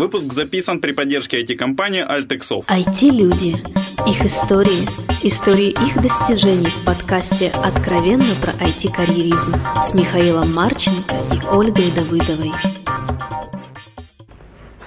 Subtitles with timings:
[0.00, 2.64] Выпуск записан при поддержке IT-компании Altexov.
[2.68, 3.62] IT-люди.
[4.08, 4.88] Их истории.
[5.22, 12.50] Истории их достижений в подкасте «Откровенно про IT-карьеризм» с Михаилом Марченко и Ольгой Давыдовой.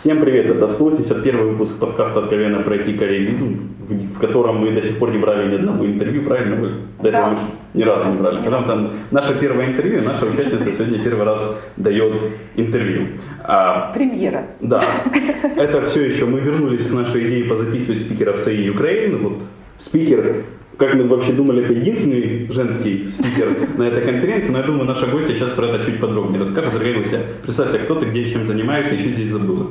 [0.04, 5.12] Всем привет, это 181 выпуск подкаста «Откровенно про IT-карьеризм», в котором мы до сих пор
[5.12, 6.58] не брали ни одного интервью, правильно?
[6.58, 6.72] Вы
[7.02, 7.40] до этого да.
[7.74, 8.44] ни разу не брали.
[8.44, 12.16] Потому что наше первое интервью, наша участница сегодня первый раз дает
[12.58, 13.08] интервью.
[13.46, 14.48] А, Премьера.
[14.60, 14.82] Да.
[15.56, 19.20] Это все еще мы вернулись к нашей идее позаписывать спикеров САИ Украины.
[19.20, 19.38] Вот
[19.80, 20.44] спикер
[20.79, 25.07] как мы вообще думали, это единственный женский спикер на этой конференции, но я думаю, наша
[25.07, 26.73] гостья сейчас про это чуть подробнее расскажет.
[26.73, 29.71] Дорогая гостья, представься, кто ты, где, чем занимаешься и что здесь забыла.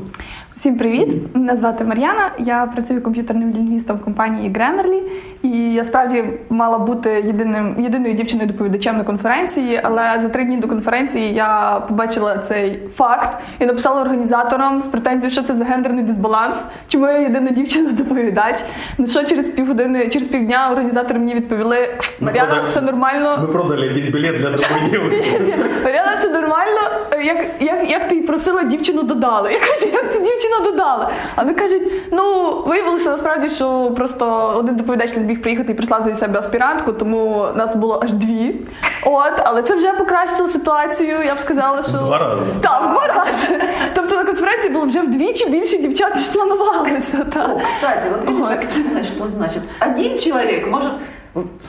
[0.57, 1.09] Всім привіт!
[1.35, 2.31] Мене звати Мар'яна.
[2.39, 5.01] Я працюю комп'ютерним лінгвістом в компанії Grammarly.
[5.43, 9.81] І я справді мала бути єдиним єдиною дівчиною доповідачем на конференції.
[9.83, 15.31] Але за три дні до конференції я побачила цей факт і написала організаторам з претензією,
[15.31, 16.57] що це за гендерний дисбаланс,
[16.89, 18.57] чому я єдина дівчина-доповідач.
[18.99, 21.89] На що через півгодини, через півдня організатори мені відповіли:
[22.21, 23.39] Мар'яна, все нормально.
[23.41, 24.99] Ми продали один білет для другої
[25.85, 26.81] Мар'яна, все нормально.
[27.25, 29.53] Як як, як ти просила дівчину додали?
[29.53, 31.11] Я кажу, як це дівчина дівчина додала.
[31.37, 36.03] А вони кажуть, ну виявилося насправді, що просто один доповідач не зміг приїхати і прислав
[36.03, 38.55] за себе аспірантку, тому нас було аж дві.
[39.03, 41.23] От, але це вже покращило ситуацію.
[41.23, 42.43] Я б сказала, що два рази.
[42.61, 43.63] Так, в два рази.
[43.95, 47.27] Тобто на конференції було вже вдвічі більше дівчат, ніж планувалося.
[47.33, 47.51] Так.
[47.57, 48.51] О, кстати, вот видишь, вот.
[48.51, 49.63] активное, что значит.
[49.81, 50.93] Один человек может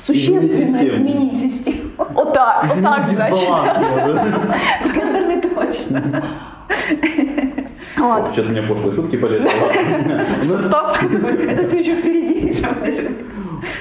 [0.05, 1.89] существенно изменить систему.
[1.97, 3.49] Отак, отак, значить.
[4.93, 6.23] Гендерный точно.
[8.02, 8.32] Вот.
[8.32, 9.50] Что-то мне пошлые шутки полезли.
[10.62, 10.96] Стоп,
[11.48, 12.52] это все еще впереди.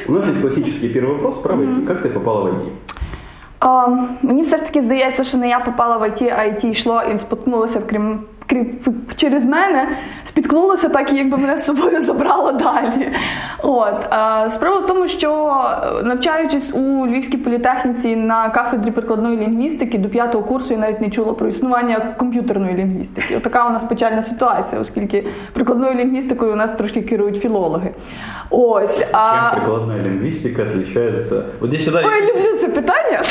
[0.08, 1.86] У нас есть классический первый вопрос про IT.
[1.88, 2.69] Как ты попала в IT?
[4.22, 7.19] Мені все ж таки здається, що не я попала в IT, а IT йшло і
[7.19, 8.19] споткнулося в крім
[9.17, 9.89] через мене
[10.25, 13.12] спіткнулося так, і якби мене з собою забрало далі.
[13.62, 14.05] От
[14.55, 15.55] Справа в тому, що
[16.00, 21.10] е, навчаючись у Львівській політехніці на кафедрі прикладної лінгвістики до п'ятого курсу я навіть не
[21.10, 23.37] чула про існування комп'ютерної лінгвістики.
[23.37, 27.91] Отака у нас печальна ситуація, оскільки прикладною лінгвістикою у нас трошки керують філологи.
[28.50, 29.50] Ось, Чим а...
[29.55, 31.43] прикладна лінгвістика відрізняється?
[32.06, 33.22] Ой, я люблю це питання.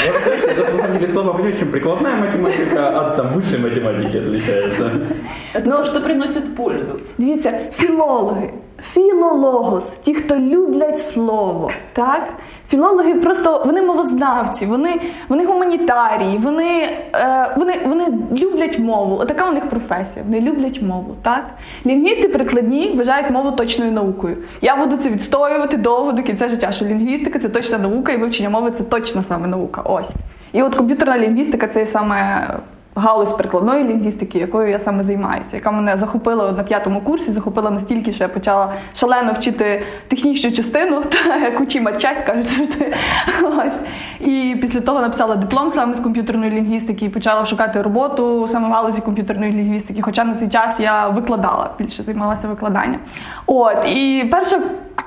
[1.02, 4.92] Я слова чим прикладна математика від там вищої математики відрізняється.
[5.66, 7.00] То, что приносит пользу.
[7.18, 8.50] Дивіться, філологи,
[8.94, 11.72] філологос, ті, хто люблять слово.
[11.94, 12.34] так?
[12.70, 18.08] Філологи просто вони мовознавці, вони вони гуманітарії, вони е, вони, вони
[18.42, 19.16] люблять мову.
[19.16, 20.26] Отака у них професія.
[20.26, 21.16] Вони люблять мову.
[21.22, 21.46] так?
[21.86, 24.38] Лінгвісти прикладні вважають мову точною наукою.
[24.62, 28.50] Я буду це відстоювати довго до кінця життя, що лінгвістика це точна наука, і вивчення
[28.50, 29.82] мови це точна саме наука.
[29.82, 30.12] Ось.
[30.54, 32.48] І от комп'ютерна лінгвістика це саме
[32.96, 38.14] галузь прикладної лінгвістики, якою я саме займаюся, яка мене захопила на п'ятому курсі, захопила настільки,
[38.14, 42.96] що я почала шалено вчити технічну частину, та як учима часть, кажуть завжди.
[43.44, 43.82] Ось.
[44.20, 48.72] І після того написала диплом саме з комп'ютерної лінгвістики і почала шукати роботу саме в
[48.72, 50.02] галузі комп'ютерної лінгвістики.
[50.02, 53.00] Хоча на цей час я викладала, більше займалася викладанням.
[53.46, 54.62] От і перша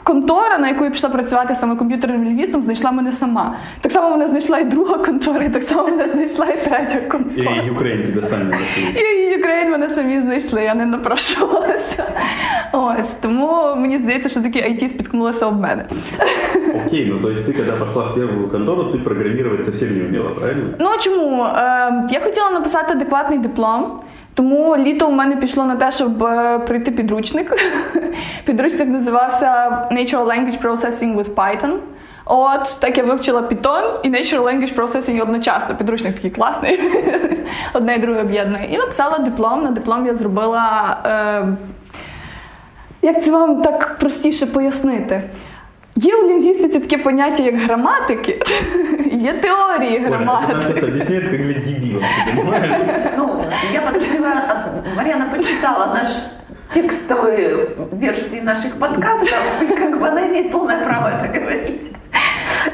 [0.05, 3.57] контора, на яку я пішла працювати саме комп'ютерним лінгвістом, знайшла мене сама.
[3.81, 7.63] Так само мене знайшла і друга контора, і так само мене знайшла і третя контора.
[7.91, 9.03] І тебе самі знайшли.
[9.03, 12.05] І Україн мене самі знайшли, я не напрошувалася.
[12.73, 15.85] Ось тому мені здається, що такі IT спіткнулося об мене.
[16.87, 20.31] Окей, ну то есть ты когда пошла в первую контору, ты программировать совсем не вміла,
[20.31, 20.75] правильно?
[20.79, 21.45] Ну чому?
[21.45, 24.01] Е, я хотіла написати адекватний диплом.
[24.35, 27.53] Тому літо у мене пішло на те, щоб е, пройти підручник.
[28.45, 29.47] Підручник називався
[29.93, 31.73] Natural Language Processing with Python.
[32.27, 35.77] От так я вивчила Python і Natural Language Processing одночасно.
[35.77, 36.81] Підручник такий класний,
[37.75, 38.69] одне і друге об'єднує.
[38.71, 39.63] І написала диплом.
[39.63, 40.97] На диплом я зробила.
[41.05, 41.57] Е,
[43.03, 45.23] як це вам так простіше пояснити?
[45.97, 48.43] Є у лінгвістиці таке поняття, як граматики,
[49.13, 50.55] є теорії граматики.
[50.55, 52.71] Оля, объясняет, для дебила,
[53.17, 54.41] Ну, я подозреваю,
[54.97, 56.11] Марьяна почитала наш
[56.74, 61.92] текстовые версии наших подкастов, и как бы она имеет полное право это говорить.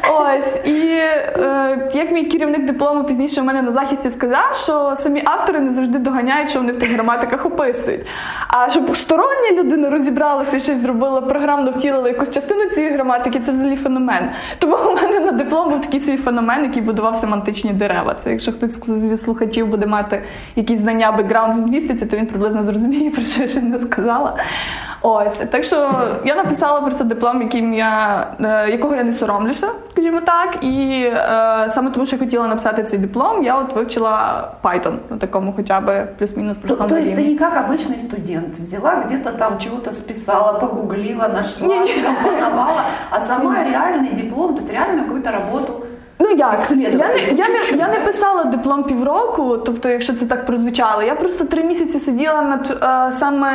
[0.10, 5.22] Ось і е, як мій керівник диплому пізніше в мене на захисті сказав, що самі
[5.26, 8.02] автори не завжди доганяють, що вони в тих граматиках описують.
[8.48, 13.52] А щоб стороння людина розібралася і щось зробила, програмно втілила якусь частину цієї граматики, це
[13.52, 14.30] взагалі феномен.
[14.60, 18.16] Тому у мене на диплом був такий свій феномен, який будував семантичні дерева.
[18.20, 20.24] Це якщо хтось з слухачів буде мати
[20.56, 23.89] якісь знання бекграунд лінгвістиці, то він приблизно зрозуміє, про що я ще не сказала.
[25.02, 25.92] Ось так що
[26.26, 30.64] я написала просто диплом, яким я е, якого я не соромлюся, скажімо так.
[30.64, 35.18] І е, саме тому, що я хотіла написати цей диплом, я от вивчила Python на
[35.18, 37.34] такому, хоча б плюс-мінус То, простому то есть ты рівні.
[37.34, 41.94] не как обычный студент, взяла где-то там чего-то списала, погуглила, нашла, Не-не.
[41.94, 45.74] скомпоновала, а сама реальный диплом, то есть реальную какую-то работу.
[46.20, 46.40] Ну як?
[46.40, 48.06] Я Исследователь, не, я, не, чуть-чуть, я не да?
[48.06, 53.16] писала диплом півроку, тобто, якщо це так прозвучало, я просто три місяці сиділа над е,
[53.16, 53.50] саме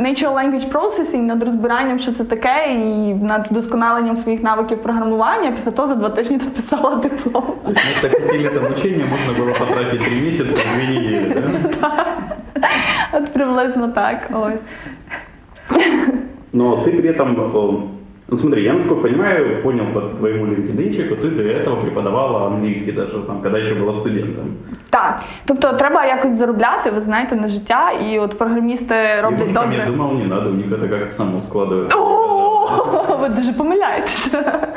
[0.00, 5.52] Natural Language Processing, над розбиранням, що це таке, і над вдосконаленням своїх навиків програмування.
[5.52, 7.44] Після того за два тижні написала диплом.
[7.66, 11.34] То есть на пяти лет обучения можно было потратить три месяца, две недели,
[11.80, 12.06] да?
[13.12, 14.30] От приблизно так.
[14.32, 14.60] Ось.
[16.52, 17.82] Но ты при этом, э,
[18.28, 23.12] ну смотри, я насколько понимаю, понял по твоему LinkedIn, ты до этого преподавала английский даже,
[23.26, 24.44] там, когда еще была студентом.
[24.90, 29.78] Так, тобто треба якось заробляти, ви знаєте, на життя, і от програмісти роблять Девушкам, добре.
[29.78, 31.98] я думал, не надо, у них это как-то само складывается.
[33.19, 34.61] Ви дуже помиляєтеся.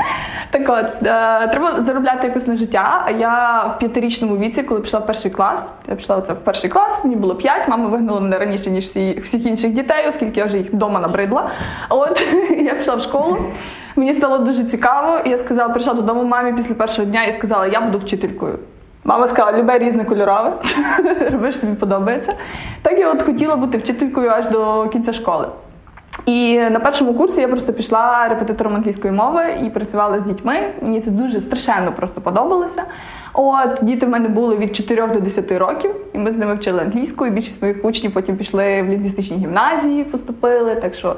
[0.51, 3.03] Так от, е, треба заробляти якось на життя.
[3.05, 6.71] А я в п'ятирічному віці, коли пішла в перший клас, я пішла оце в перший
[6.71, 10.47] клас, мені було п'ять, мама вигнала мене раніше, ніж всі, всіх інших дітей, оскільки я
[10.47, 11.51] вже їх вдома набридла.
[11.89, 13.39] От я пішла в школу.
[13.97, 17.67] Мені стало дуже цікаво, і я сказала, прийшла додому мамі після першого дня і сказала,
[17.67, 18.59] я буду вчителькою.
[19.05, 20.53] Мама сказала, любе різне кольорове,
[21.31, 22.35] роби, що тобі подобається.
[22.83, 25.49] Так я от хотіла бути вчителькою аж до кінця школи.
[26.27, 30.55] І на першому курсі я просто пішла репетитором англійської мови і працювала з дітьми.
[30.83, 32.85] Мені це дуже страшенно просто подобалося.
[33.33, 36.81] От діти в мене були від 4 до 10 років, і ми з ними вчили
[36.81, 37.27] англійську.
[37.27, 40.75] І більшість моїх учнів потім пішли в лінгвістичні гімназії, поступили.
[40.75, 41.17] Так що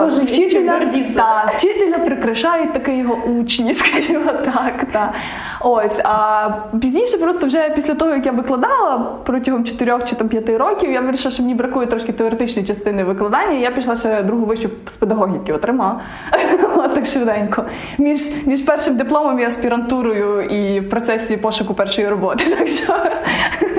[0.00, 0.80] Тоже вчителя,
[1.14, 4.86] та, вчителя прикрашають таки його учні, скажімо так.
[4.92, 5.12] Та.
[5.60, 6.48] Ось, а
[6.80, 11.00] пізніше, просто вже після того, як я викладала протягом 4 чи там 5 років, я
[11.00, 13.58] вирішила, що мені бракує трошки теоретичної частини викладання.
[13.58, 16.00] Я пішла ще другу вищу з педагогіки отримала.
[16.94, 17.64] Так швиденько.
[17.98, 22.44] Між, між першим дипломом і аспірантурою і в процесі пошуку першої роботи.
[22.58, 22.94] Так що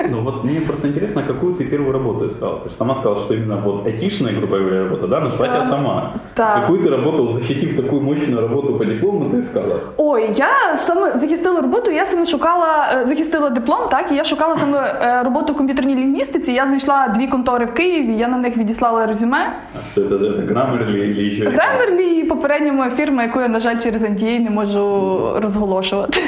[0.09, 2.59] Ну вот мне просто интересно, какую ты первую работу искала?
[2.59, 6.13] Ты же сама сказала, что именно вот айтишная, грубо говоря, работа, да, нашла тебя сама.
[6.35, 6.61] Да.
[6.61, 9.79] Какую ты работу, вот защитив такую мощную работу по диплому, ты искала?
[9.97, 11.91] Ой, я саме захистила роботу.
[11.91, 15.95] Я саме шукала, е, захистила диплом, так і я шукала саме е, роботу в комп'ютерній
[15.95, 16.51] лінгвістиці.
[16.51, 18.17] Я знайшла дві контори в Києві.
[18.17, 19.53] Я на них відіслала резюме.
[19.75, 21.45] А что это, это Grammarly или еще?
[21.49, 26.21] Гремерлі і попередня моя фірма, яку я, на жаль, через NDA не можу розголошувати.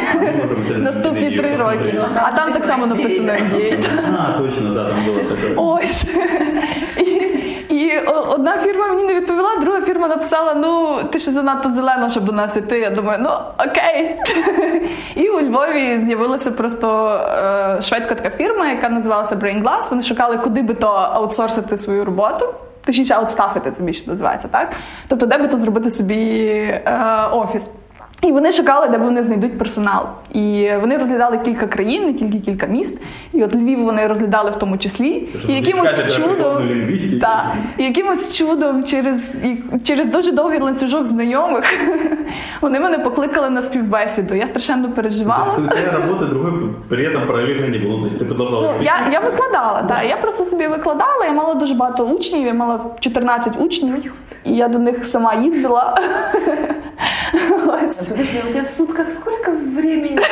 [0.78, 2.02] Наступні три роки.
[2.16, 3.89] А там так само написано NDA.
[4.19, 5.55] А, точно, да, там было такое.
[5.57, 6.07] Ось.
[6.97, 7.11] І,
[7.75, 7.99] і
[8.29, 12.33] одна фірма мені не відповіла, друга фірма написала: ну, ти ще занадто зелена, щоб до
[12.33, 12.79] нас іти.
[12.79, 13.31] Я думаю, ну
[13.69, 14.17] окей.
[15.15, 19.91] І у Львові з'явилася просто е, шведська така фірма, яка називалася Brain Glass.
[19.91, 22.55] Вони шукали, куди би то аутсорсити свою роботу.
[22.85, 24.73] Точніше, аутстафити це більше називається, так?
[25.09, 26.51] Тобто, де би то зробити собі
[26.87, 27.69] е, офіс.
[28.22, 30.06] І вони шукали, де вони знайдуть персонал.
[30.34, 32.98] І вони розглядали кілька країн, не тільки кілька міст.
[33.34, 35.30] І от Львів вони розглядали в тому числі.
[35.40, 37.20] Щоб І якимось відкати чудом, прикладну лінгвістику.
[37.22, 41.74] та, і якимось чудом через, і через дуже довгий ланцюжок знайомих
[42.62, 44.36] вони мене покликали на співбесіду.
[44.36, 45.46] Я страшенно То переживала.
[45.58, 46.52] есть у тебя работы другой
[46.90, 48.00] при этом параллельно не было.
[48.00, 48.62] То есть ты продолжала...
[48.78, 50.06] Ну, я, я викладала, так.
[50.10, 54.14] Я просто собі викладала, я мала дуже багато учнів, я мала 14 учнів,
[54.44, 55.98] і я до них сама їздила.
[57.68, 58.05] Ось.
[58.06, 60.20] Подожди, у тебя в сутках сколько времени?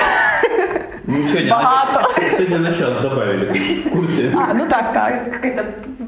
[1.05, 2.01] Ну, сегодня, Багато.
[2.21, 3.45] на, сегодня на час добавили.
[3.53, 4.33] Ты в курсе?
[4.37, 5.31] А, ну так, так.
[5.31, 5.63] Какая-то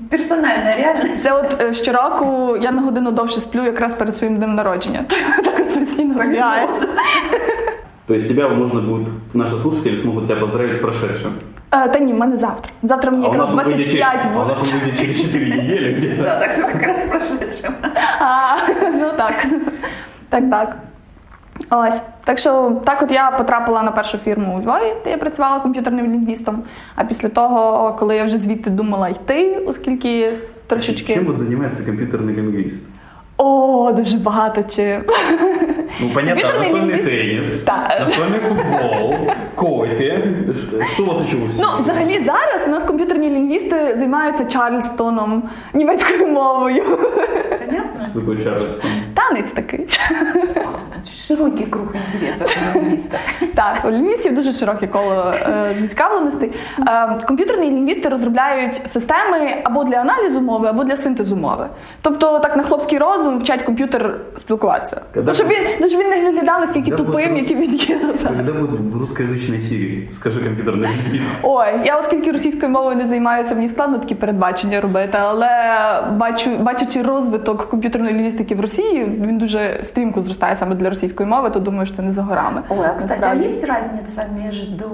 [0.09, 1.23] персональная реальность.
[1.23, 5.05] Це от е, щороку я на годину довше сплю якраз перед своїм днем народження.
[5.45, 6.87] Так от постійно збігається.
[8.07, 11.33] То есть тебя можно будет, наши слушатели смогут тебя поздравить с прошедшим.
[11.73, 12.71] Е, Та ні, в мене завтра.
[12.83, 14.53] Завтра мені А у якраз нас он выйдет через, 25 а у буде.
[14.59, 16.23] нас он выйдет через 4 недели где-то.
[16.23, 17.73] Да, так что как раз прошедшим.
[18.19, 18.57] А,
[18.93, 19.45] ну так.
[20.29, 20.75] Так, так.
[21.70, 22.00] Ось.
[22.24, 26.12] Так що так от я потрапила на першу фірму у Львові, де я працювала комп'ютерним
[26.12, 26.62] лінгвістом.
[26.94, 31.14] А після того, коли я вже звідти думала йти, оскільки трошечки.
[31.14, 32.76] чим от займається комп'ютерний лингвист?
[33.37, 35.03] О, дуже багато чим.
[36.01, 37.87] Ну, понятно, Компьютерный настольный лингвист- теннис, Да.
[37.99, 39.15] настольный футбол,
[39.55, 40.23] кофе.
[40.67, 45.43] Что- Что у вас еще в Ну, взагалі зараз у нас комп'ютерні лінгвісти займаються Чарльстоном,
[45.73, 46.83] німецькою мовою.
[47.67, 48.05] Понятно?
[48.11, 48.91] Что такое Чарльстон?
[49.13, 49.87] Танець такий.
[51.27, 53.19] Широкий круг интересов у лингвистов.
[53.55, 56.51] Так, у лінгвістів дуже широке коло е, зацікавленостей.
[56.87, 61.67] Е, комп'ютерні лінгвісти розробляють системи або для аналізу мови, або для синтезу мови.
[62.01, 65.01] Тобто, так на хлопський розум розум вчать комп'ютер спілкуватися.
[65.13, 67.73] Когда- Ну, щоб він, ну, щоб він не виглядав наскільки Когда тупим, буде- яким він
[67.75, 67.99] є.
[68.23, 70.07] Когда будет русскоязычная Сирии?
[70.15, 71.23] Скажи компьютерный лингвист.
[71.43, 75.47] Ой, я оскільки російською мовою не займаюся, мені складно такі передбачення робити, але
[76.17, 81.49] бачу, бачачи розвиток комп'ютерної лінгвістики в Росії, він дуже стрімко зростає саме для російської мови,
[81.49, 82.61] то думаю, що це не за горами.
[82.69, 83.45] Ой, а кстати, а Насправді.
[83.47, 84.85] есть разница между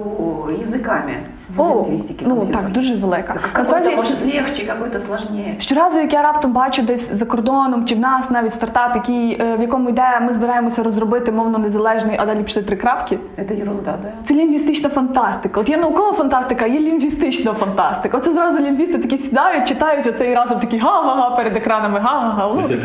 [0.64, 1.12] языками
[1.56, 2.24] в О, лингвистике?
[2.28, 2.62] ну компьютера?
[2.64, 3.32] так, дуже велика.
[3.32, 5.56] Какой-то Насправді, может легче, какой-то сложнее.
[5.58, 9.55] Щоразу, як я раптом бачу десь за кордоном, чи в нас навіть стартап, який, е,
[9.55, 13.19] в якому йде, ми збираємося розробити мовно незалежний, а далі пішли три крапки.
[13.37, 14.09] Это ерунда, да?
[14.25, 15.59] Це лінгвістична фантастика.
[15.59, 18.17] От є наукова фантастика, є лінгвістична фантастика.
[18.17, 22.47] Оце зразу лінгвісти такі сідають, читають оце і разом такі га-га-га перед екранами, га-га-га.
[22.47, 22.81] Bullshit,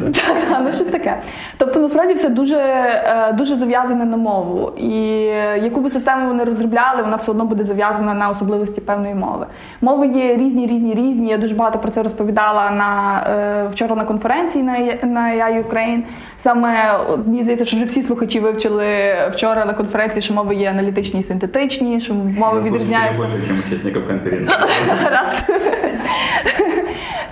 [0.00, 0.10] да?
[0.10, 1.18] Так, ну щось таке.
[1.58, 4.72] Тобто насправді це дуже, е, дуже зав'язане на мову.
[4.76, 9.14] І е, яку би систему вони розробляли, вона все одно буде зав'язана на особливості певної
[9.14, 9.46] мови.
[9.80, 11.28] Мови є різні, різні, різні.
[11.28, 16.02] Я дуже багато про це розповідала на вчора на конференції на, на AI Ukraine.
[16.50, 21.20] Саме мені здається, що вже всі слухачі вивчили вчора на конференції, що мови є аналітичні
[21.20, 23.18] і синтетичні, що мови відрізняються.
[23.18, 24.56] больше, чем участников конференции.
[25.02, 25.44] Гаразд.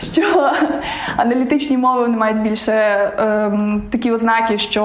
[0.00, 0.22] що
[1.16, 2.72] аналітичні мови вони мають більше
[3.18, 4.84] ем, такі ознаки, що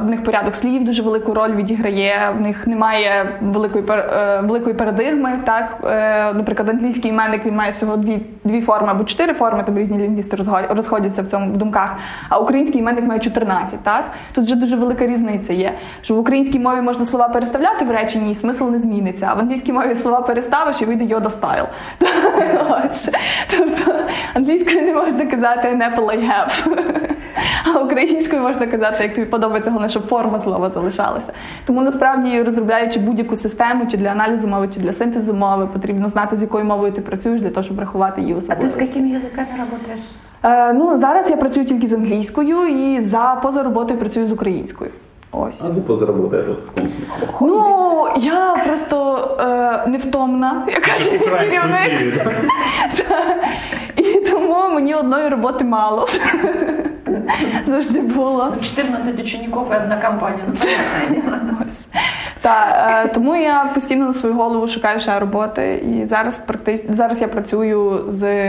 [0.00, 4.74] в них порядок слів дуже велику роль відіграє, в них немає великої пер- е, великої
[4.74, 5.38] парадигми.
[5.44, 9.78] Так, Е, наприклад, англійський іменник він має всього дві, дві форми або чотири форми, там
[9.78, 10.36] різні лінгвісти
[10.70, 11.96] розходяться в цьому в думках.
[12.28, 15.74] А український іменник має 14, Так тут вже дуже велика різниця є.
[16.02, 19.26] Що в українській мові можна слова переставляти в реченні, і смисл не зміниться.
[19.30, 21.64] А в англійській мові слова переставиш і вийде йода стайл.
[23.50, 23.94] Тобто
[24.34, 26.66] англійською не можна казати an apple I have.
[27.74, 31.32] А українською можна казати, як тобі подобається, головне, щоб форма слова залишалася.
[31.66, 36.36] Тому насправді, розробляючи будь-яку систему, чи для аналізу мови, чи для синтезу мови, потрібно знати,
[36.36, 38.80] з якою мовою ти працюєш, для того, щоб врахувати її А ты с особливості.
[38.80, 40.04] какими языками работаешь?
[40.42, 44.90] Е, ну, зараз я працюю тільки з англійською і за поза роботою працюю з українською.
[45.32, 45.60] Ось.
[45.60, 47.28] А запас заработает вот в каком смысле?
[47.40, 52.26] Ну, я просто е, невтомна, як каже керівник.
[53.96, 56.06] І тому мені одної роботи мало.
[57.66, 58.56] Завжди було.
[58.60, 60.44] 14 учеников и одна компания,
[62.42, 65.74] Та, е, тому я постійно на свою голову шукаю ще роботи.
[65.74, 66.84] І зараз практи...
[66.88, 68.46] зараз я працюю з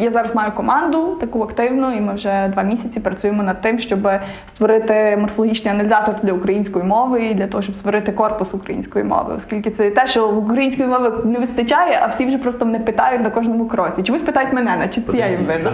[0.00, 4.08] я, зараз маю команду таку активну, і ми вже два місяці працюємо над тим, щоб
[4.48, 9.70] створити морфологічний аналізатор для української мови і для того, щоб створити корпус української мови, оскільки
[9.70, 13.30] це те, що в української мови не вистачає, а всі вже просто мене питають на
[13.30, 14.02] кожному кроці.
[14.02, 15.72] Чомусь питають мене, наче це я їм винна.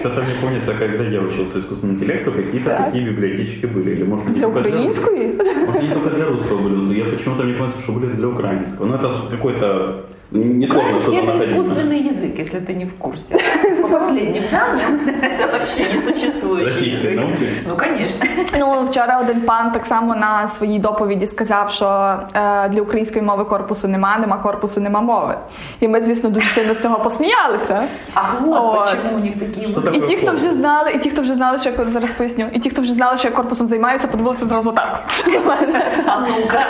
[0.00, 2.84] Что-то мне помнится, когда я учился искусственному интеллекту, какие-то Так.
[2.86, 3.90] такие библиотечки были.
[3.92, 5.40] Или, может, не Для української?
[5.66, 8.85] Может, не только для русского были, но я почему-то мне помнится, что были для украинского.
[8.85, 11.55] Но это какой-то несложно Украинский что-то это находить.
[11.55, 13.35] искусственный язык, если ты не в курсе.
[13.81, 17.15] По последним данным, это вообще не существующий Российской язык.
[17.15, 17.47] науки.
[17.67, 18.25] Ну, конечно.
[18.59, 21.85] Ну, вчора один пан так само на своїй доповіді сказав, що
[22.33, 25.35] е, для української мови корпусу нема, нема корпусу, нема мови.
[25.79, 27.83] І ми, звісно, дуже сильно з цього посміялися.
[28.13, 28.89] Ах, вот Вот.
[29.01, 30.59] почему у них такие Что вот- такое І ті, хто вже корпус?
[30.59, 33.17] знали, і ті, хто вже знали, що я зараз поясню, і ті, хто вже знали,
[33.17, 35.03] що я корпусом займаюся, подивилися зразу так.
[35.27, 35.91] на мене.
[36.07, 36.65] А ну-ка.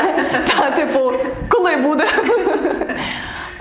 [0.60, 1.12] Та, типу,
[1.50, 2.04] коли буде?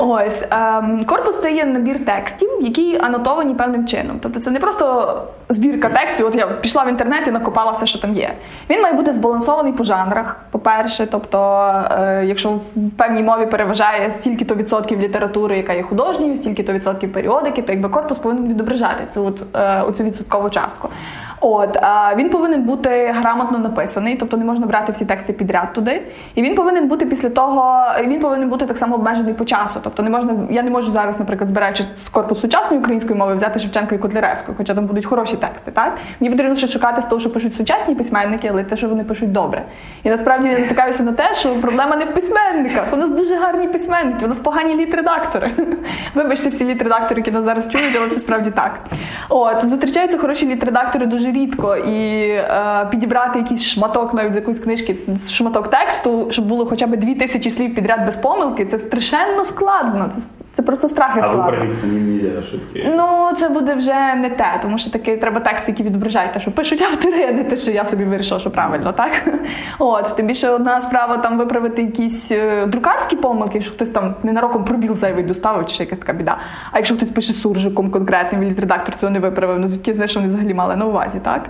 [0.04, 4.20] Ось ем, корпус це є набір текстів, які анотовані певним чином.
[4.22, 5.18] Тобто це не просто
[5.50, 6.26] збірка текстів.
[6.26, 8.34] От я пішла в інтернет і накопала все, що там є.
[8.70, 10.40] Він має бути збалансований по жанрах.
[10.52, 12.62] По-перше, тобто, е, якщо в
[12.98, 18.18] певній мові переважає стільки-то відсотків літератури, яка є художньою, стільки-то відсотків періодики, то якби корпус
[18.18, 20.90] повинен відображати цю от, е, оцю відсоткову частку.
[21.44, 26.02] От а він повинен бути грамотно написаний, тобто не можна брати всі тексти підряд туди.
[26.36, 29.80] І він повинен бути після того, він повинен бути так само обмежений по часу.
[29.84, 33.96] Тобто не можна, я не можу зараз, наприклад, збираючи корпус сучасної української мови, взяти Шевченка
[33.96, 35.72] і Котляревського, хоча там будуть хороші тексти.
[35.72, 39.04] Так мені потрібно ще шукати з того, що пишуть сучасні письменники, але те, що вони
[39.04, 39.64] пишуть добре.
[40.04, 42.94] І насправді я натикаюся на те, що проблема не в письменниках.
[42.94, 45.52] У нас дуже гарні письменники, у нас погані літредактори.
[46.16, 48.80] Вибачте, всі літредактори, які нас зараз чують, але це справді так.
[49.30, 54.96] От зустрічаються хороші літредактори дуже рідко, і е, підібрати якийсь шматок навіть з якоїсь книжки,
[55.30, 60.10] шматок тексту, щоб було хоча б дві тисячі слів підряд без помилки, це страшенно складно.
[60.16, 60.22] Це,
[60.62, 61.66] це просто страх і А складно.
[61.72, 62.94] с ним нельзя ошибки.
[62.98, 66.52] Ну, це буде вже не те, тому що таки треба тексти, які відображають те, що
[66.52, 69.12] пишуть автори, а не те, що я собі вирішила, що правильно, так?
[69.80, 74.66] От, тим більше одна справа там виправити якісь е, друкарські помилки, що хтось там ненароком
[74.66, 76.38] пробіл зайвий доставив, чи ще якась така біда.
[76.72, 80.20] А якщо хтось пише суржиком конкретним, і редактор цього не виправив, ну звідки знаєш, що
[80.20, 81.42] вони взагалі мали на увазі, так?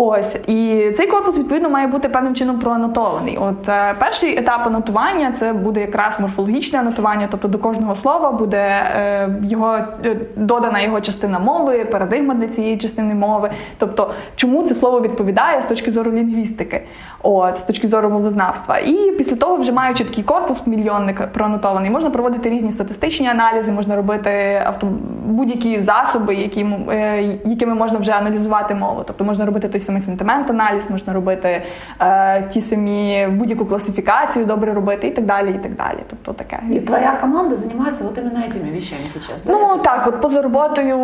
[0.00, 3.36] Ось і цей корпус відповідно має бути певним чином проанотований.
[3.36, 8.58] От е, перший етап анотування це буде якраз морфологічне анотування, тобто до кожного слова буде
[8.58, 13.50] е, його е, додана його частина мови, парадигма для цієї частини мови.
[13.78, 16.82] Тобто, чому це слово відповідає з точки зору лінгвістики,
[17.22, 18.78] от з точки зору мовознавства.
[18.78, 23.96] І після того, вже маючи такий корпус мільйонник проанотований, можна проводити різні статистичні аналізи, можна
[23.96, 24.88] робити авто
[25.24, 29.02] будь-які засоби, які, е, якими можна вже аналізувати мову.
[29.06, 31.61] Тобто можна робити той самий сентимент аналіз, можна робити
[32.01, 35.49] е, ті самі будь-яку класифікацію, добре робити і так далі.
[35.49, 35.97] І так далі.
[36.09, 36.59] Тобто таке.
[36.71, 39.41] И твоя команда занимается вот именно этими вещами сейчас.
[39.45, 39.51] да?
[39.51, 40.97] Ну так, от поза роботою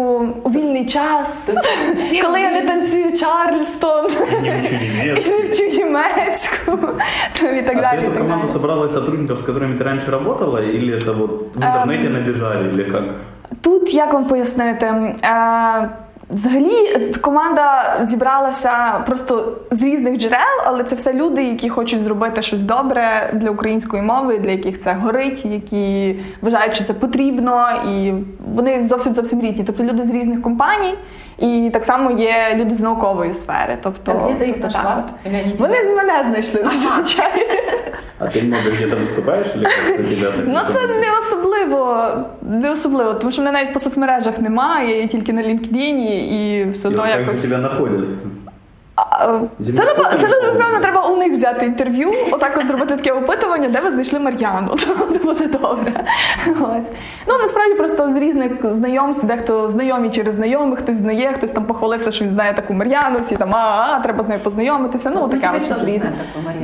[0.44, 1.50] у вільний час,
[1.98, 2.68] всі коли я не вільні.
[2.68, 4.06] танцюю Чарльстон,
[4.44, 5.32] Не учу і немецкий.
[5.34, 6.78] не вчу німецьку,
[7.40, 8.00] то і так А далі.
[8.00, 8.54] ты і эту так команду далі.
[8.54, 12.84] собрала из сотрудников, с которыми ты раньше работала, или это вот в интернете набежали, или
[12.92, 13.04] как?
[13.62, 14.94] Тут як вам пояснити?
[16.24, 22.02] Е, Взагалі е, команда зібралася просто з різних джерел, але це все люди, які хочуть
[22.02, 27.70] зробити щось добре для української мови, для яких це горить, які вважають, що це потрібно,
[27.88, 28.14] і
[28.54, 29.64] вони зовсім зовсім різні.
[29.64, 30.96] Тобто люди з різних компаній,
[31.38, 33.78] і так само є люди з наукової сфери.
[33.84, 35.04] Тобто, А где ты их тобто так нашла?
[35.08, 35.32] от.
[35.32, 37.48] Или они тебя- Вони з мене знайшли зазвичай.
[38.22, 41.08] А ты много где-то выступаешь, или как у тебя так Ну никто це не- не
[41.22, 42.12] особливо,
[42.42, 46.13] не особливо, тому що мене навіть по соцмережах немає, я є тільки на LinkedIn
[46.75, 47.43] все И вот как же якось.
[47.43, 48.09] тебе находят?
[48.97, 53.69] А, Це напевно, це напевно треба у них взяти інтерв'ю, отак от зробити таке опитування,
[53.69, 54.69] де ви знайшли Мар'яну.
[54.77, 56.05] То буде добре.
[56.49, 56.91] Ось.
[57.29, 62.11] Ну насправді просто з різних знайомств, дехто знайомі через знайомих, хтось знає, хтось там похвалився,
[62.13, 65.11] що він знає таку Мар'яну, всі там а, а треба з нею познайомитися.
[65.15, 66.13] Ну таке от щось різне.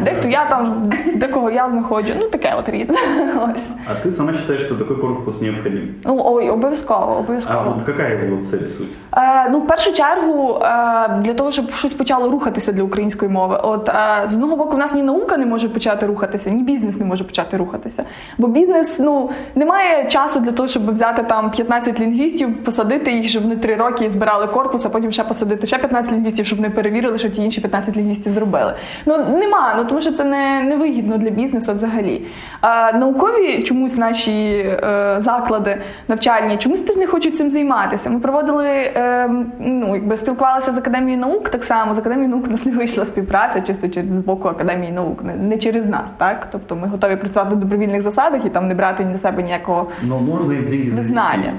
[0.04, 2.96] Дехто я там, декого я знаходжу, ну таке от різне.
[3.54, 3.68] Ось.
[3.86, 5.94] А ты сама считаешь, что такой корпус необходим?
[6.04, 7.62] Ну ой, обов'язково, А обов'язково.
[7.76, 8.88] вот какая его вот цель, суть?
[9.16, 13.60] Е, ну, в першу чергу, е, для того, щоб щось почало рухатися для української мови.
[13.62, 16.98] От е, з одного боку, в нас ні наука не може почати рухатися, ні бізнес
[16.98, 18.04] не може почати рухатися.
[18.38, 23.42] Бо бізнес ну немає часу для того, щоб взяти там 15 лінгвістів, посадити їх, щоб
[23.42, 27.18] вони три роки збирали корпус, а потім ще посадити ще 15 лінгвістів, щоб вони перевірили,
[27.18, 28.74] що ті інші 15 лінгвістів зробили.
[29.06, 32.26] Ну нема, ну тому що це не, не вигідно для бізнесу взагалі.
[32.62, 38.10] Е, наукові чомусь наші е, заклади навчальні чомусь теж не хочуть цим займатися.
[38.10, 41.94] Ми проводили е, ну, якби спілкувалися з академією наук так само.
[41.94, 45.34] З академією наук у нас не вийшла співпраця чисто через з боку академії наук, не,
[45.34, 49.04] не через нас, так тобто ми готові працювати на добровільних засадах і там не брати
[49.04, 51.04] на себе ніякого им деньги завести.
[51.04, 51.52] знання.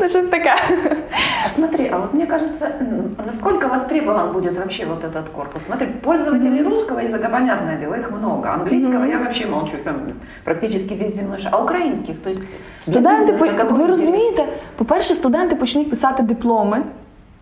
[0.00, 0.54] Ну, щось таке.
[1.46, 2.68] А смотри, а вот мне кажется,
[3.26, 5.62] насколько востребован будет вообще вот этот корпус?
[5.62, 8.48] Смотри, пользователей русского языка, понятное дело, их много.
[8.48, 9.94] Английского я вообще молчу, там
[10.44, 11.50] практически весь земной шар.
[11.54, 12.42] А украинских, то есть
[12.82, 13.32] Студенти,
[13.70, 14.44] ви розумієте,
[14.76, 16.82] по-перше, студенти почнуть писати дипломи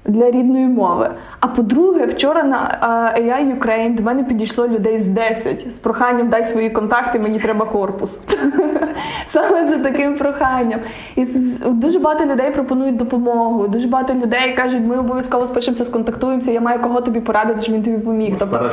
[0.07, 1.11] для рідної мови.
[1.41, 2.79] А по-друге, вчора на
[3.19, 7.67] AI Ukraine до мене підійшло людей з 10 з проханням дай свої контакти, мені треба
[7.67, 8.21] корпус.
[9.29, 10.81] Саме за таким проханням.
[11.17, 11.25] І
[11.67, 13.69] дуже багато людей пропонують допомогу.
[13.69, 17.83] Дуже багато людей кажуть, ми обов'язково спишемося, сконтактуємося, я маю кого тобі порадити, щоб він
[17.83, 18.35] тобі поміг.
[18.39, 18.71] Тобто,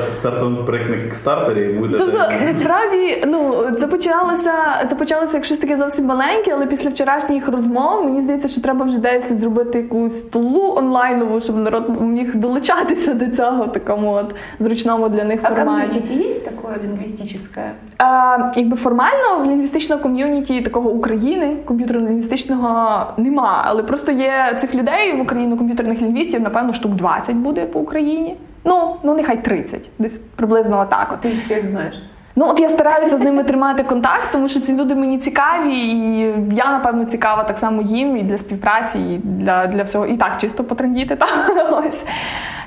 [1.80, 4.52] будет Тобто насправді ну це почалося,
[4.90, 8.86] це почалося як щось таке зовсім маленьке, але після вчорашніх розмов мені здається, що треба
[8.86, 10.74] вже десь зробити якусь тулу
[11.24, 16.00] онлайнову, щоб народ міг долучатися до цього такому от зручному для них А форматі.
[16.00, 17.72] комьюнити есть такое лингвистическое?
[17.98, 25.18] А, якби формально в лінгвістичному ком'юніті такого України комп'ютерно-лінгвістичного нема, але просто є цих людей
[25.18, 28.36] в Україні комп'ютерних лінгвістів, напевно, штук 20 буде по Україні.
[28.66, 31.20] Ну, ну нехай 30, десь приблизно отак.
[31.26, 31.96] Их всех знаешь.
[32.36, 36.20] Ну от я стараюся з ними тримати контакт, тому що ці люди мені цікаві, і
[36.52, 40.06] я напевно цікава так само їм і для співпраці, і для, для всього.
[40.06, 41.16] І так чисто потрендіти.
[41.16, 41.28] Та
[41.88, 42.06] ось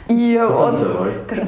[0.08, 0.78] і от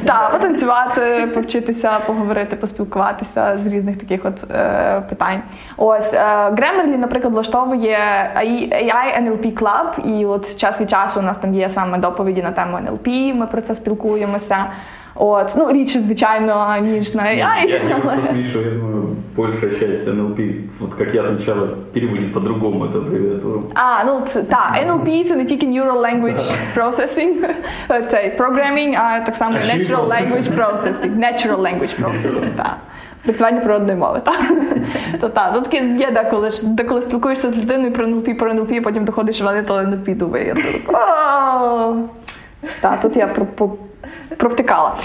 [0.06, 5.42] так, потанцювати, повчитися, поговорити, поспілкуватися з різних таких от е, питань.
[5.76, 6.18] Ось е,
[6.50, 11.70] Grammarly, наприклад, влаштовує AI NLP Club, і от час від часу у нас там є
[11.70, 14.66] саме доповіді на тему NLP, Ми про це спілкуємося.
[15.14, 17.68] От ну рідше, звичайно, ніж на Я, AI.
[17.68, 20.40] я але- просто Мишу, я думаю, большая часть НЛП,
[20.80, 23.62] вот как я сначала, переводит по-другому эту аббревиатуру.
[23.74, 27.34] А, ну це- так, NLP це не тільки Neural Language Processing,
[28.10, 30.08] це Programming, а так само А Natural.
[30.08, 32.76] Language Processing, Natural Language Processing, так.
[33.24, 34.40] Працювання природної мови, так.
[35.20, 39.04] То так, тут таке є деколи, деколи спілкуєшся з людиною про NLP, про NLP, потім
[39.04, 40.46] доходиш, що вони то NLP думає.
[40.46, 41.94] Я так,
[42.80, 43.26] Так, тут я
[44.38, 44.98] про, про, провтикала.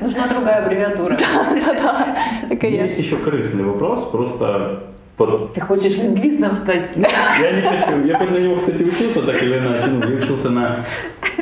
[0.00, 1.16] Нужна другая аббревиатура.
[1.16, 2.16] Та-та,
[2.48, 2.82] Таке є.
[2.82, 4.80] Есть еще корыстный вопрос, просто
[5.16, 5.52] под...
[5.54, 6.96] Ты хочешь лингвистом стать?
[6.96, 10.84] Я не хочу, я на него, кстати, учился так или иначе, ну, я учился на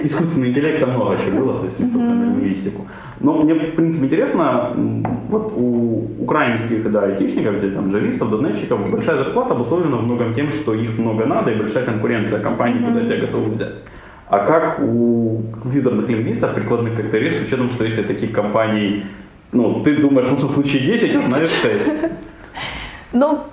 [0.05, 2.87] искусственный интеллект там много еще было, то есть не столько на лингвистику.
[3.21, 4.73] Но мне, в принципе, интересно,
[5.31, 10.75] вот у украинских, да, айтишников, где там джавистов, дотнетчиков, большая зарплата обусловлена многом тем, что
[10.75, 13.75] их много надо и большая конкуренция компаний, куда тебя готовы взять.
[14.30, 19.06] А как у компьютерных лингвистов прикладных как-то речь с учетом, что если таких компаний,
[19.52, 21.90] ну, ты думаешь, ну, в случае 10, а знаешь 6.
[23.14, 23.44] Ну,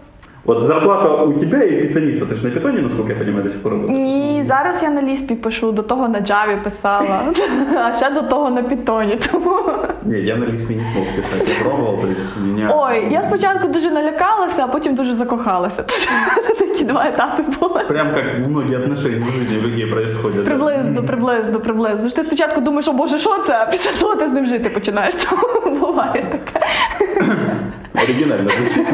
[0.46, 3.62] Вот зарплата у тебя и питониста, ты же на питоне, насколько я понимаю, до сих
[3.62, 4.00] пор работаешь?
[4.00, 7.34] ні, зараз я на ліспі пишу, до того на Джаві писала,
[7.88, 9.60] а ще до того на Python, тому...
[10.06, 12.22] Не, я на лисме не смог писать, я пробовал, то есть.
[12.70, 15.84] Ой, я спочатку дуже налякалася, а потім дуже закохалася.
[16.60, 17.84] Такі два етапи були.
[17.88, 20.46] Прям как многие отношения в жизни у людей происходят.
[20.46, 22.10] Приблизно, приблизно, приблизно.
[22.10, 23.54] Ж Ти спочатку думаєш, о Боже, що це?
[23.62, 25.16] А після того ти з ним жити починаєш.
[25.80, 26.66] Буває таке.
[28.04, 28.88] Оригинально звучит.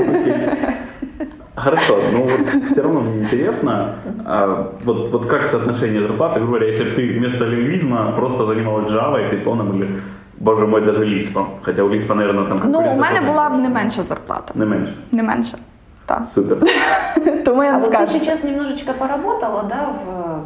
[1.56, 6.68] Хорошо, ну вот все равно мне интересно, а, вот, вот как соотношение зарплаты, грубо говоря,
[6.72, 10.02] если бы ты вместо лингвизма просто занималась Java и Python или,
[10.40, 13.70] боже мой, даже Lisp, хотя у Lisp, наверное, там Ну, у мене була б не
[13.70, 14.54] менша зарплата.
[14.56, 14.94] Не меньше.
[15.12, 15.58] Не менша.
[16.06, 16.22] Так.
[16.36, 16.58] Супер.
[17.46, 18.20] Тому я А не вот ты скажу.
[18.20, 20.42] сейчас немножечко поработала, да, в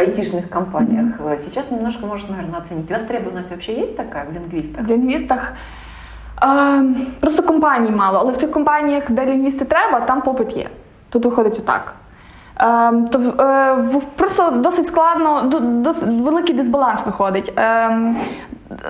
[0.00, 1.06] айтишных компаниях.
[1.44, 2.90] Сейчас немножко можешь, наверное, оценить.
[2.90, 4.84] Востребованность вообще есть такая в лингвистах?
[4.84, 5.52] В лінгвістах
[6.44, 6.82] е,
[7.20, 10.68] просто компаній мало, але в тих компаніях, де лінгвісти треба, там попит є.
[11.10, 11.94] Тут виходить отак.
[12.60, 17.52] Е, то, е, просто досить складно, до- великий дисбаланс виходить.
[17.58, 17.90] Е,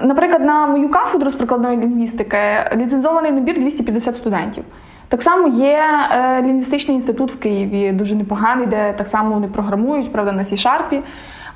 [0.03, 4.65] наприклад, на мою кафедру з прикладної лінгвістики ліцензований набір 250 студентів.
[5.09, 5.81] Так само є
[6.13, 11.03] е, лінгвістичний інститут в Києві, дуже непоганий, де так само вони програмують, правда, на C-Sharp.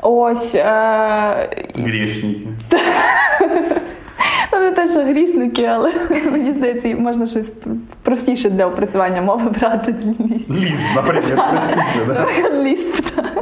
[0.02, 2.48] Ось е, Грішники.
[4.52, 5.92] Ну, не те, що грішники, але
[6.30, 7.52] мені здається, можна щось
[8.02, 9.94] простіше для опрацювання мови брати
[10.50, 10.78] ліс.
[10.94, 12.26] Например, простите, да?
[12.62, 13.32] Лісп, так.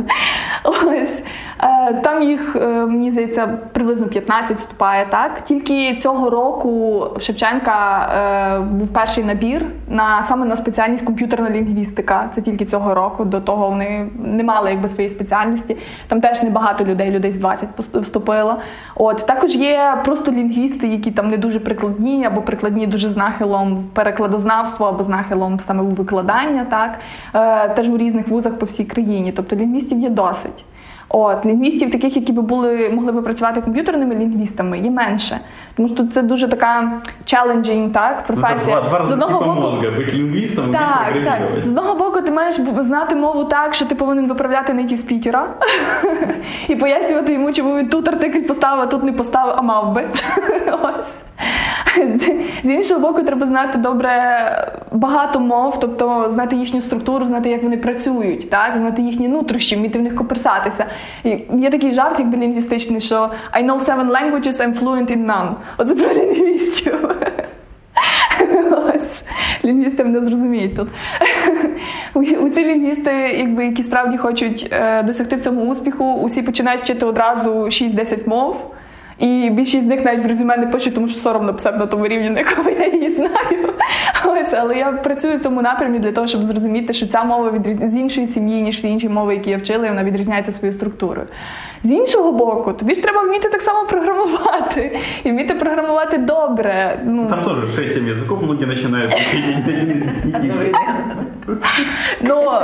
[0.65, 1.23] Ось.
[1.63, 5.41] Е, Там їх, е, мені здається, приблизно 15 вступає, так?
[5.41, 8.09] Тільки цього року в Шевченка
[8.57, 12.31] е, був перший набір на саме на спеціальність комп'ютерна лінгвістика.
[12.35, 13.25] Це тільки цього року.
[13.25, 15.77] До того вони не мали якби своєї спеціальності.
[16.09, 18.57] Там теж небагато людей, людей з 20 вступило.
[18.95, 23.75] От також є просто лінгвісти, які там не дуже прикладні, або прикладні дуже з нахилом
[23.75, 26.99] в перекладознавство, або з нахилом саме у викладання, так
[27.77, 29.33] теж у різних вузах по всій країні.
[29.37, 30.58] Тобто лінгвістів є досить.
[31.09, 35.41] От лінгвістів, таких, які би були могли би працювати комп'ютерними лінгвістами, є менше.
[35.78, 36.92] Тому що це дуже така
[37.26, 38.82] challenging, так, Ну, это професія.
[38.82, 41.12] два, два З разных одного типа боку, мозга, быть лингвистом и быть так, так.
[41.14, 41.64] программировать.
[41.64, 45.48] З одного боку, ти маєш б- знати мову так, що ти повинен виправляти native спікера
[46.68, 50.04] і пояснювати йому, чому він тут артикль поставив, а тут не поставив, а мав би.
[50.84, 51.18] Ось.
[51.96, 54.12] З- З іншого боку, треба знати добре
[54.92, 58.74] багато мов, тобто знати їхню структуру, знати, як вони працюють, так?
[58.78, 60.86] знати їхні нутрощі, вміти в них коперсатися.
[61.24, 65.50] І є такий жарт, якби лінгвістичний, що I know seven languages, I'm fluent in none.
[65.77, 67.11] Оце про лінгвістів.
[68.95, 69.25] Ось.
[69.65, 70.89] Лінгвісти мене зрозуміють тут.
[72.15, 77.07] У- У лінгвісти, якби, які справді хочуть е, досягти в цьому успіху, усі починають вчити
[77.07, 78.57] одразу 6-10 мов.
[79.19, 82.07] І більшість з них навіть в резюме не пишуть, тому що соромно писати на тому
[82.09, 83.68] рівні, на якому я її знаю.
[84.27, 87.93] Ось, але я працюю в цьому напрямі для того, щоб зрозуміти, що ця мова відріз...
[87.93, 91.27] з іншої сім'ї, ніж всі інші мови, які я вчила, і вона відрізняється своєю структурою.
[91.85, 97.01] З іншого боку, тобі ж треба вміти так само програмувати і вміти програмувати добре.
[97.05, 100.75] Ну, Там теж 6-7 языков, многие начинают учить один из них.
[102.21, 102.61] Ну,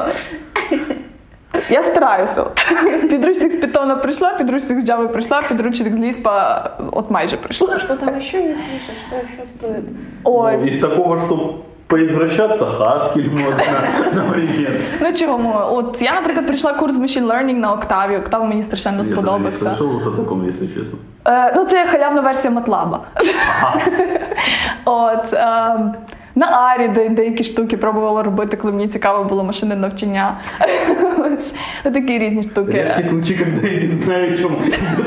[1.71, 2.45] я стараюся.
[3.11, 6.61] Підручник з Python прийшла, підручник з Java прийшла, підручник з Lisp
[6.93, 7.79] от майже прийшла.
[7.79, 8.93] Что там еще есть, Миша?
[9.09, 9.85] Что еще стоит?
[10.25, 10.67] Ось.
[10.67, 11.55] Из такого, что
[11.87, 13.65] поизвращаться, Haskell можно,
[14.15, 14.81] например.
[15.01, 15.53] Ну чого ми?
[15.53, 18.17] От я, наприклад, прийшла курс з machine learning на Октаві.
[18.17, 19.65] Октав мені страшенно Я даже не сподобався.
[19.69, 20.99] слышал вот о таком, если честно.
[21.27, 22.99] Е, ну, це халявна версія MATLAB.
[24.85, 25.77] От, е,
[26.35, 30.41] на Арі де, деякі штуки пробувала робити, коли мені цікаво було машини навчання.
[31.19, 32.73] Ось такі різні штуки.
[32.73, 34.57] Редкий случай, коли я не знаю, чому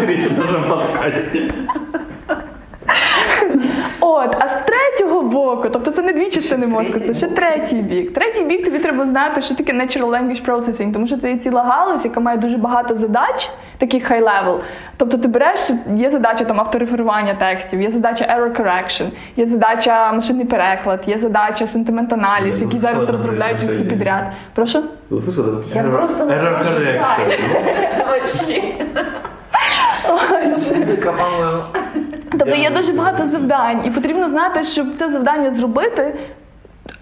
[0.03, 1.49] идет в нашем подкасте.
[3.99, 4.47] От, а
[5.26, 8.14] боку, тобто це не дві частини мозку, це ще третій бік.
[8.14, 11.62] Третій бік тобі треба знати, що таке Natural Language Processing, тому що це є ціла
[11.62, 14.58] галузь, яка має дуже багато задач, таких high level.
[14.96, 20.46] Тобто ти береш, є задача там автореферування текстів, є задача error correction, є задача машинний
[20.46, 23.98] переклад, є задача sentiment аналіз, Я які дуже зараз складно розробляють усі произношення.
[23.98, 24.24] підряд.
[24.54, 24.78] Прошу?
[25.10, 25.44] Ты слышал?
[25.44, 27.00] это Я error- просто error наслаждаюсь.
[27.02, 28.06] correction.
[28.06, 28.62] Вообще.
[30.56, 30.72] Ось.
[32.26, 32.38] Музыка, по-моему.
[32.38, 36.14] Тобто є дуже багато завдань, і потрібно знати, щоб це завдання зробити.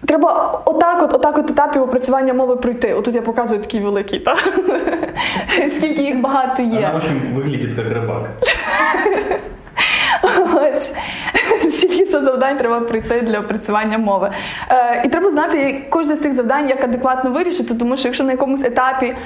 [0.07, 2.93] Треба отак, от, отак от етапів опрацювання мови пройти.
[2.93, 4.37] Отут я показую такий великий, так?
[5.77, 6.91] Скільки їх багато Она, в є.
[6.95, 8.25] общем, выглядит как рыбак.
[10.54, 10.94] Ось.
[11.78, 14.30] Скільки то завдань треба пройти для опрацювання мови.
[14.70, 18.32] Е, і треба знати кожне з цих завдань, як адекватно вирішити, тому що якщо на
[18.32, 19.16] якомусь етапі е,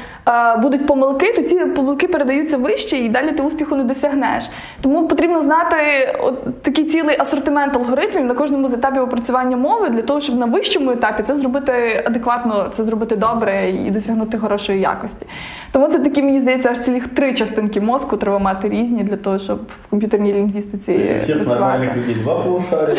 [0.57, 4.51] будуть помилки, то ці помилки передаються вище і далі ти успіху не досягнеш.
[4.81, 5.77] Тому потрібно знати
[6.21, 10.47] от такий цілий асортимент алгоритмів на кожному з етапів опрацювання мови для того, щоб на
[10.47, 15.27] вищому етапі це зробити адекватно, це зробити добре і досягнути хорошої якості.
[15.73, 19.39] Тому це такі, мені здається, аж цілих три частинки мозку треба мати різні для того,
[19.39, 22.00] щоб в комп'ютерній лінгвістиці У всех нормальных працювати.
[22.00, 22.96] людей два полушария.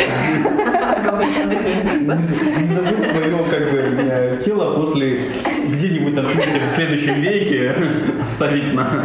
[1.36, 5.18] Не забудь свое как бы э, тело после
[5.68, 7.74] где-нибудь там смерти в следующем веке
[8.26, 9.04] оставить на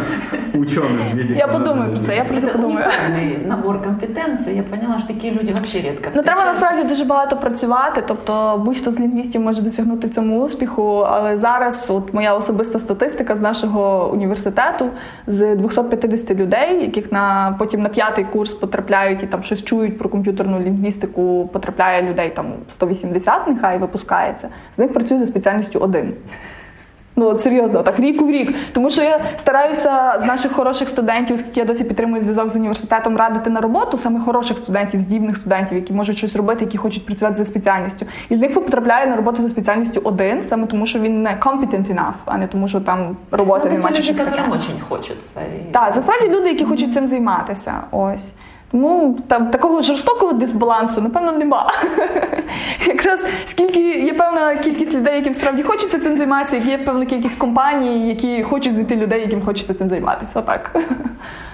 [0.54, 1.14] ученых.
[1.14, 1.36] медиков.
[1.36, 2.86] Я подумаю про це, я про це Это подумаю.
[2.86, 4.56] уникальный набор компетенций.
[4.56, 6.46] Я поняла, что такие люди вообще редко Ну треба встречаются.
[6.46, 8.02] насправді дуже багато працювати.
[8.08, 11.04] Тобто будь-хто з лінгвістів може досягнути цьому успіху.
[11.08, 14.86] Але зараз, от моя особиста статистика з нашого університету
[15.26, 20.09] з 250 людей, яких на потім на п'ятий курс потрапляють і там щось чують про
[20.09, 24.49] комп'ютерну лінгвістику, потрапляє людей там 180, нехай випускається.
[24.75, 26.13] З них працює за спеціальністю один.
[27.19, 28.55] Ну от серйозно, так рік у рік.
[28.73, 33.17] Тому що я стараюся з наших хороших студентів, оскільки я досі підтримую зв'язок з університетом,
[33.17, 37.35] радити на роботу саме хороших студентів, здібних студентів, які можуть щось робити, які хочуть працювати
[37.37, 38.05] за спеціальністю.
[38.29, 41.93] І з них потрапляє на роботу за спеціальністю один, саме тому, що він не competent
[41.95, 45.39] enough, а не тому, що там роботи Ну, немає чи люди, очень хочется.
[45.39, 47.73] И- Так, це справді люди, які хочуть цим займатися.
[47.91, 48.31] Ось.
[48.71, 51.71] Тому там такого жорстокого дисбалансу, напевно, нема.
[52.87, 57.39] Якраз скільки є певна кількість людей, яким справді хочеться цим займатися, як є певна кількість
[57.39, 60.31] компаній, які хочуть знайти людей, яким хочеться цим займатися.
[60.33, 60.75] Отак.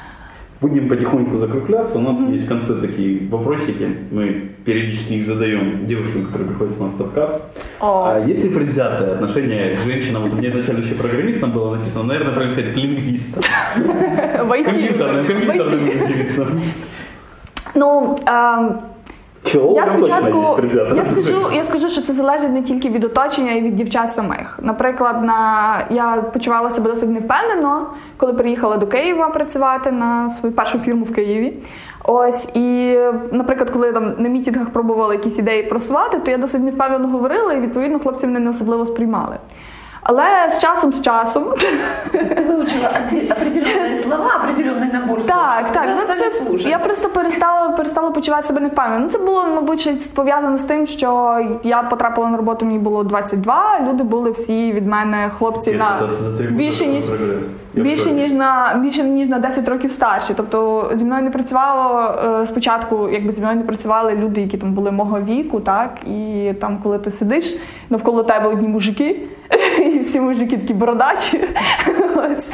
[0.64, 1.98] Будем потихоньку закругляться.
[1.98, 3.86] У нас есть в конце такие вопросики.
[4.12, 7.44] Мы периодически их задаем девушкам, которые приходят в подкаст.
[7.82, 8.06] О.
[8.08, 10.24] А есть ли предвзятое отношение к женщинам?
[10.24, 13.44] Вот у меня изначально еще программистом было написано, наверное, правильно сказать, к лингвистам.
[14.48, 16.62] Компьютерным, компьютерным лингвистам.
[17.76, 18.18] Ну,
[19.46, 19.76] Чего?
[19.76, 20.60] Я спочатку
[20.96, 24.60] я скажу, я скажу, що це залежить не тільки від оточення і від дівчат самих.
[24.62, 30.80] Наприклад, на я почувала себе досить невпевнено, коли приїхала до Києва працювати на свою першу
[30.80, 31.54] фірму в Києві.
[32.04, 32.98] Ось і,
[33.32, 37.62] наприклад, коли там на мітінгах пробували якісь ідеї просувати, то я досить невпевнено говорила, і
[37.62, 39.38] відповідно хлопці мене не особливо сприймали.
[40.03, 45.27] Але з часом, з часом Ты выучила оде- определенные слова, определенный набор слов.
[45.37, 45.83] Так, так.
[45.83, 46.67] Тебя Ну, стали це, слушать.
[46.67, 48.99] я просто перестала, перестала почувати себе невпевнено.
[49.05, 53.05] Ну, це було, мабуть, ще пов'язано з тим, що я потрапила на роботу, мені було
[53.05, 56.95] 22, люди були всі від мене хлопці Нет, на это за три года більше такой
[56.95, 57.29] ніж прогресс.
[57.31, 60.34] Я в більше ніж на більше ніж на 10 років старші.
[60.38, 64.74] Тобто зі мною не працювало е, спочатку, якби зі мною не працювали люди, які там
[64.74, 67.60] були мого віку, так і там, коли ти сидиш
[67.90, 69.20] навколо тебе одні мужики,
[69.82, 71.40] і всі мужики такі бородаті.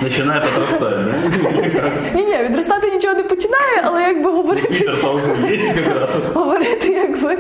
[0.01, 0.43] Начинает
[0.79, 0.89] да?
[2.15, 4.89] Ні, ні, відростати нічого не починає, але якби говорити,
[6.34, 7.38] говорити, якби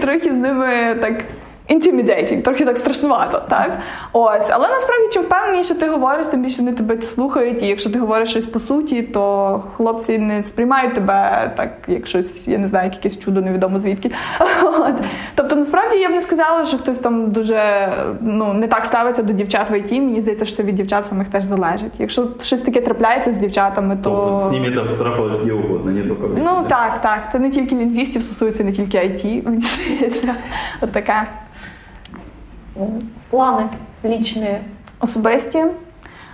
[0.00, 1.24] трохи з ними так.
[1.70, 3.78] Intimidating, трохи так страшнувато, так?
[4.12, 7.62] Ось, але насправді чим впевненіше ти говориш, тим більше вони тебе слухають.
[7.62, 12.48] І якщо ти говориш щось по суті, то хлопці не сприймають тебе так, як щось,
[12.48, 14.10] я не знаю, якесь чудо невідомо звідки.
[14.62, 14.94] От.
[15.34, 19.32] Тобто, насправді я б не сказала, що хтось там дуже ну не так ставиться до
[19.32, 19.92] дівчат в ІТ.
[19.92, 21.92] Мені здається, що це від дівчат самих теж залежить.
[21.98, 26.02] Якщо щось таке трапляється з дівчатами, то То с ними это втрапилось где угодно, не
[26.02, 27.28] только в Ну так, так.
[27.32, 30.34] Це не тільки лінгвістів стосується, не тільки IT, мені здається.
[30.80, 31.26] От таке.
[33.31, 33.69] Планы
[34.03, 34.59] личные.
[34.99, 35.65] Особисті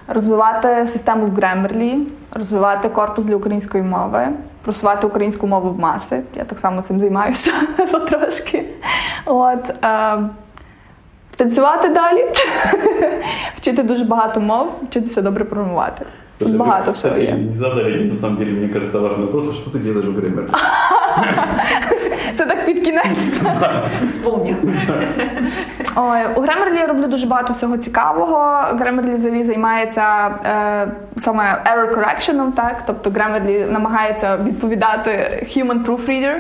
[0.08, 4.28] розвивати систему в Grammarly, розвивати корпус для української мови,
[4.62, 6.22] просувати українську мову в маси.
[6.36, 7.52] Я так само цим займаюся
[7.92, 8.66] потрошки.
[9.26, 10.20] От, е,
[11.36, 12.26] танцювати далі,
[13.58, 16.06] вчити дуже багато мов, вчитися добре програмувати.
[16.38, 17.34] Тут Слушай, вы, багато всього кстати, є.
[17.38, 20.50] не задали, на самом деле, мне кажется, важный вопрос, а что ты делаешь в Грэммере?
[22.37, 23.31] Це так під кінець.
[24.05, 24.57] Вспомнил.
[25.97, 28.37] Ой, у Grammarly я роблю дуже багато всього цікавого.
[28.73, 32.83] Grammarly взагалі займається е, саме error correction, так?
[32.87, 35.11] Тобто Grammarly намагається відповідати
[35.57, 36.35] human proofreader,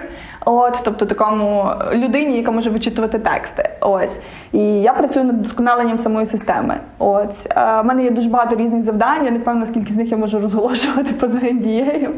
[0.46, 3.70] от, тобто такому людині, яка може вичитувати тексти.
[3.80, 4.20] Ось.
[4.52, 6.80] І я працюю над вдосконаленням самої системи.
[6.98, 7.46] Ось.
[7.46, 9.24] Е, в мене є дуже багато різних завдань.
[9.24, 12.09] Я не впевнена, скільки з них я можу розголошувати поза NDA.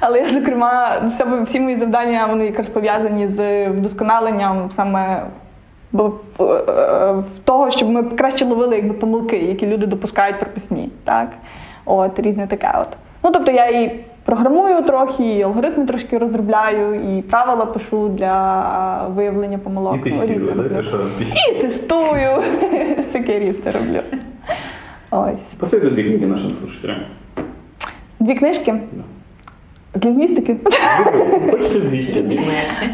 [0.00, 1.02] Але я, зокрема,
[1.44, 5.22] всі мої завдання вони якраз пов'язані з вдосконаленням саме
[5.94, 6.02] е,
[6.40, 7.14] е,
[7.44, 11.28] того, щоб ми краще ловили якби помилки, які люди допускають прописні, так?
[11.84, 12.88] От, різне таке от.
[13.22, 19.58] Ну, тобто я і програмую трохи, і алгоритми трошки розробляю, і правила пишу для виявлення
[19.58, 19.98] помилок.
[20.06, 20.26] Ну, да?
[20.26, 20.62] роблю.
[20.62, 22.30] Это что, пись- І тестую,
[23.08, 24.00] всяке різне роблю.
[25.10, 25.56] Ось.
[25.58, 26.96] Посоветуй дві книги нашим слушателям.
[28.20, 29.19] Дві книжки з
[30.05, 30.53] лінгвістики.
[30.53, 31.51] Выбрал.
[31.51, 32.39] Хочешь английский,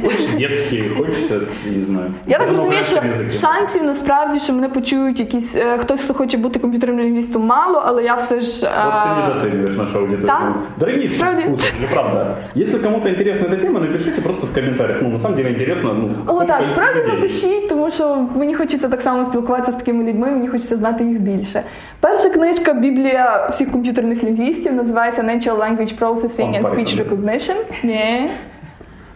[0.03, 2.13] хочешь детский, хочешь, э, не знаю.
[2.27, 3.41] Я так Ну, розумію, що украинский язык.
[3.41, 8.03] шансів насправді, що мене почують якісь е, хтось, хто хоче бути комп'ютерним лінгвістом, мало, але
[8.03, 8.61] я все ж.
[8.65, 10.27] Вот ты е, недооцениваешь нашу аудиторию.
[10.27, 10.53] Да?
[10.79, 11.41] Дорогие Правда?
[11.41, 15.01] слушатели, правда, если кому-то интересна эта тема, напишите просто в комментариях.
[15.01, 17.15] Ну, на самом деле интересно, ну, О, какое так, количество справді людей.
[17.15, 21.19] напишіть, тому що мені хочеться так само спілкуватися з такими людьми, мені хочеться знати їх
[21.19, 21.63] більше.
[21.99, 27.08] Перша книжка Біблія всіх комп'ютерних лінгвістів називається Natural Language Processing and Вам Speech.
[27.08, 27.56] Recognition.
[27.82, 28.30] Ні.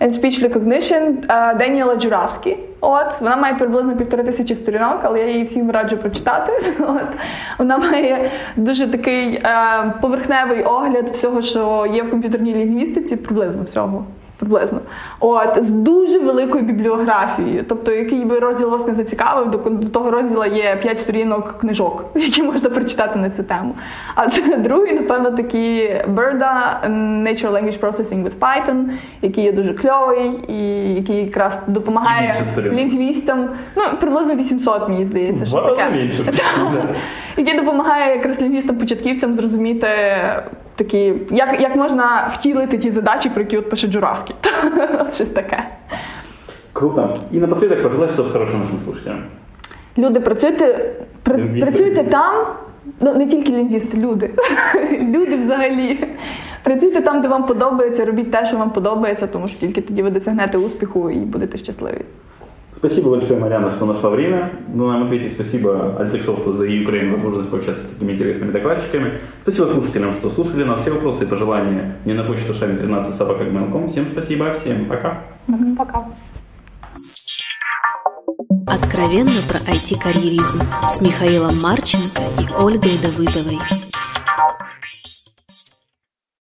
[0.00, 2.56] And Speech Recognition Деніела Джуравські.
[2.80, 6.52] От вона має приблизно півтори тисячі сторінок, але я її всім раджу прочитати.
[6.80, 7.08] От
[7.58, 14.04] вона має дуже такий е, поверхневий огляд всього, що є в комп'ютерній лінгвістиці, приблизно всього.
[14.40, 14.80] Приблизно.
[15.20, 17.64] От, з дуже великою бібліографією.
[17.68, 22.04] Тобто, який би розділ вас не зацікавив, до, до того розділу є 5 сторінок книжок,
[22.14, 23.74] які можна прочитати на цю тему.
[24.14, 26.86] А т- другий, напевно, такий Birda
[27.22, 28.84] Natural Language Processing with Python,
[29.22, 30.54] який є дуже кльовий і
[30.94, 33.48] який якраз допомагає лінгвістам.
[33.76, 35.90] Ну, приблизно 800, мені здається, що таке.
[37.36, 39.88] Який допомагає якраз лінгвістам-початківцям зрозуміти
[40.80, 44.36] такі, як, як можна втілити ті задачі, про які от пише Джуравський.
[45.12, 45.64] Щось таке.
[46.72, 47.18] Круто.
[47.32, 49.24] И напоследок пожелай что-то хорошее нашим слушателям.
[49.98, 52.46] Люди, працюйте, пр- працюйте там,
[53.00, 54.30] ну не тільки лінгвісти, люди.
[55.00, 56.04] люди взагалі.
[56.62, 60.10] Працюйте там, де вам подобається, робіть те, що вам подобається, тому що тільки тоді ви
[60.10, 62.04] досягнете успіху і будете щасливі.
[62.80, 64.52] Спасибо большое, Марьяна, что нашла время.
[64.68, 69.20] Ну, нам ответить спасибо Альтексофту за Украину возможность пообщаться с такими интересными докладчиками.
[69.42, 70.80] Спасибо слушателям, что слушали нас.
[70.80, 73.44] Все вопросы и пожелания мне на почту шами 13 собака
[73.90, 75.24] Всем спасибо, всем пока.
[75.76, 76.06] Пока.
[78.66, 83.58] Откровенно про IT-карьеризм с Михаилом Марченко и Ольгой Давыдовой.